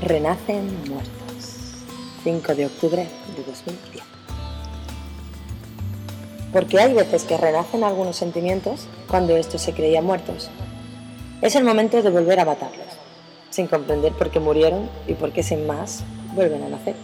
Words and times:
Renacen 0.00 0.66
muertos. 0.90 1.14
5 2.24 2.54
de 2.56 2.66
octubre 2.66 3.06
de 3.36 3.44
2010. 3.44 4.02
Porque 6.52 6.80
hay 6.80 6.92
veces 6.94 7.22
que 7.22 7.36
renacen 7.36 7.84
algunos 7.84 8.16
sentimientos 8.16 8.88
cuando 9.08 9.36
estos 9.36 9.62
se 9.62 9.72
creían 9.72 10.04
muertos. 10.04 10.50
Es 11.42 11.54
el 11.54 11.62
momento 11.62 12.02
de 12.02 12.10
volver 12.10 12.40
a 12.40 12.44
matarlos, 12.44 12.88
sin 13.50 13.68
comprender 13.68 14.12
por 14.14 14.32
qué 14.32 14.40
murieron 14.40 14.90
y 15.06 15.14
por 15.14 15.32
qué 15.32 15.44
sin 15.44 15.64
más 15.64 16.02
vuelven 16.34 16.64
a 16.64 16.68
nacer. 16.70 16.96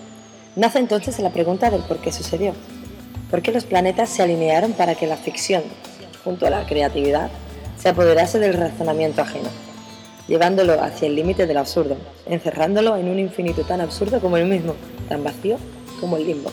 Nace 0.57 0.81
entonces 0.81 1.17
la 1.21 1.31
pregunta 1.31 1.71
del 1.71 1.83
por 1.83 1.99
qué 1.99 2.11
sucedió. 2.11 2.55
¿Por 3.31 3.41
qué 3.41 3.53
los 3.53 3.67
planetas 3.67 4.09
se 4.09 4.23
alinearon 4.25 4.73
para 4.73 4.97
que 4.97 5.07
la 5.07 5.17
ficción, 5.17 5.63
junto 6.25 6.45
a 6.49 6.51
la 6.51 6.67
creatividad, 6.67 7.31
se 7.79 7.89
apoderase 7.89 8.41
del 8.41 8.55
razonamiento 8.55 9.23
ajeno? 9.23 9.70
Llevándolo 10.29 10.83
hacia 10.83 11.09
el 11.09 11.17
límite 11.17 11.47
del 11.47 11.57
absurdo, 11.57 11.97
encerrándolo 12.27 12.97
en 12.97 13.09
un 13.09 13.19
infinito 13.19 13.63
tan 13.63 13.81
absurdo 13.81 14.21
como 14.21 14.37
el 14.37 14.47
mismo, 14.47 14.75
tan 15.09 15.25
vacío 15.25 15.57
como 16.01 16.17
el 16.17 16.27
limbo. 16.27 16.51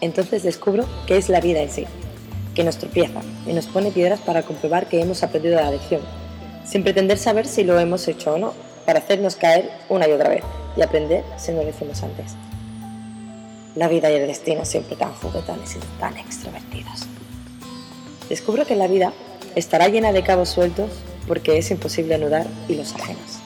Entonces 0.00 0.42
descubro 0.42 0.84
que 1.06 1.16
es 1.16 1.28
la 1.28 1.40
vida 1.40 1.60
en 1.60 1.70
sí, 1.70 1.86
que 2.54 2.64
nos 2.64 2.76
tropieza 2.76 3.20
y 3.46 3.52
nos 3.52 3.66
pone 3.66 3.90
piedras 3.90 4.20
para 4.20 4.42
comprobar 4.42 4.88
que 4.88 5.00
hemos 5.00 5.22
aprendido 5.22 5.56
la 5.56 5.70
lección, 5.70 6.02
sin 6.64 6.82
pretender 6.82 7.18
saber 7.18 7.46
si 7.46 7.64
lo 7.64 7.78
hemos 7.78 8.06
hecho 8.08 8.34
o 8.34 8.38
no, 8.38 8.52
para 8.86 8.98
hacernos 8.98 9.36
caer 9.36 9.70
una 9.88 10.06
y 10.06 10.12
otra 10.12 10.28
vez 10.28 10.44
y 10.76 10.82
aprender 10.82 11.24
si 11.38 11.52
no 11.52 11.62
lo 11.62 11.68
hicimos 11.70 12.02
antes. 12.02 12.32
La 13.74 13.88
vida 13.88 14.10
y 14.10 14.14
el 14.14 14.26
destino 14.26 14.64
siempre 14.64 14.94
tan 14.94 15.12
juguetones 15.14 15.76
y 15.76 15.78
tan 15.98 16.16
extrovertidos. 16.16 17.06
Descubro 18.28 18.66
que 18.66 18.76
la 18.76 18.86
vida 18.86 19.12
estará 19.54 19.88
llena 19.88 20.12
de 20.12 20.22
cabos 20.22 20.50
sueltos 20.50 20.90
porque 21.26 21.58
es 21.58 21.70
imposible 21.70 22.14
anudar 22.14 22.46
hilos 22.68 22.94
ajenos. 22.94 23.38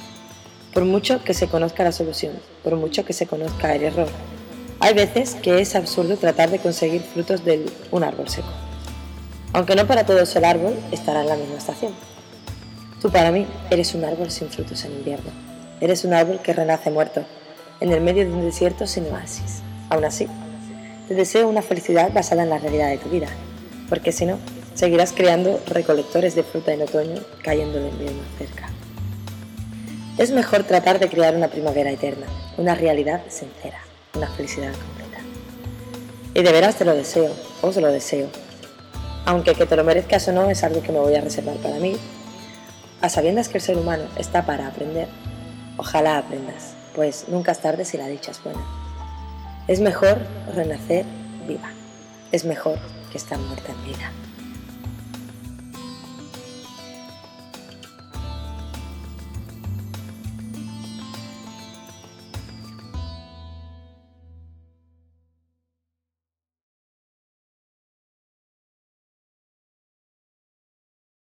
Por 0.74 0.84
mucho 0.84 1.23
que 1.24 1.34
se 1.34 1.48
conozca 1.48 1.84
la 1.84 1.92
solución, 1.92 2.34
por 2.62 2.77
mucho 2.77 3.04
que 3.04 3.12
se 3.12 3.27
conozca 3.27 3.74
el 3.74 3.82
error, 3.82 4.09
hay 4.80 4.95
veces 4.95 5.34
que 5.34 5.60
es 5.60 5.74
absurdo 5.74 6.16
tratar 6.16 6.51
de 6.51 6.59
conseguir 6.59 7.01
frutos 7.02 7.45
de 7.45 7.66
un 7.90 8.04
árbol 8.04 8.29
seco. 8.29 8.48
Aunque 9.52 9.74
no 9.74 9.87
para 9.87 10.07
todos 10.07 10.35
el 10.37 10.45
árbol 10.45 10.74
estará 10.93 11.23
en 11.23 11.29
la 11.29 11.37
misma 11.37 11.59
estación. 11.59 11.93
Tú 13.01 13.10
para 13.10 13.32
mí 13.32 13.46
eres 13.70 13.95
un 13.95 14.04
árbol 14.04 14.30
sin 14.30 14.48
frutos 14.48 14.85
en 14.85 14.92
invierno. 14.92 15.30
Eres 15.80 16.04
un 16.04 16.15
árbol 16.15 16.40
que 16.42 16.52
renace 16.52 16.90
muerto, 16.90 17.24
en 17.80 17.92
el 17.92 18.01
medio 18.01 18.24
de 18.24 18.32
un 18.32 18.45
desierto 18.45 18.87
sin 18.87 19.04
oasis. 19.07 19.63
Aún 19.88 20.04
así, 20.04 20.26
te 21.09 21.15
deseo 21.15 21.48
una 21.48 21.63
felicidad 21.63 22.13
basada 22.13 22.42
en 22.42 22.51
la 22.51 22.59
realidad 22.59 22.88
de 22.88 22.98
tu 22.98 23.09
vida, 23.09 23.29
porque 23.88 24.13
si 24.13 24.26
no, 24.26 24.38
Seguirás 24.79 25.12
creando 25.12 25.60
recolectores 25.66 26.37
de 26.37 26.45
fruta 26.45 26.73
en 26.73 26.82
otoño 26.82 27.21
cayendo 27.43 27.80
del 27.80 27.88
invierno 27.88 28.23
cerca. 28.38 28.68
Es 30.18 30.30
mejor 30.30 30.62
tratar 30.62 31.01
de 31.01 31.09
crear 31.09 31.35
una 31.35 31.48
primavera 31.48 31.90
eterna, 31.90 32.29
una 32.57 32.76
realidad 32.76 33.23
sincera, 33.29 33.80
una 34.15 34.29
felicidad 34.29 34.70
completa. 34.70 35.18
Y 36.32 36.45
de 36.45 36.52
veras 36.52 36.76
te 36.76 36.85
lo 36.85 36.95
deseo, 36.95 37.35
os 37.60 37.76
lo 37.76 37.88
deseo. 37.88 38.29
Aunque 39.26 39.57
que 39.57 39.66
te 39.66 39.74
lo 39.74 39.82
merezcas 39.82 40.29
o 40.29 40.32
no 40.32 40.48
es 40.48 40.62
algo 40.62 40.80
que 40.80 40.92
me 40.92 41.01
voy 41.01 41.16
a 41.16 41.23
reservar 41.23 41.57
para 41.57 41.80
mí. 41.80 41.96
A 43.01 43.09
sabiendas 43.09 43.48
que 43.48 43.59
el 43.59 43.65
ser 43.65 43.79
humano 43.79 44.04
está 44.16 44.46
para 44.46 44.68
aprender, 44.68 45.09
ojalá 45.76 46.18
aprendas, 46.18 46.74
pues 46.95 47.24
nunca 47.26 47.51
es 47.51 47.59
tarde 47.59 47.85
si 47.85 47.98
la 47.98 48.07
dicha 48.07 48.30
es 48.30 48.40
buena. 48.45 48.65
Es 49.66 49.80
mejor 49.80 50.18
renacer 50.54 51.04
viva. 51.48 51.68
Es 52.30 52.45
mejor 52.45 52.79
que 53.10 53.18
estar 53.18 53.40
muerta 53.40 53.73
en 53.73 53.85
vida. 53.85 54.13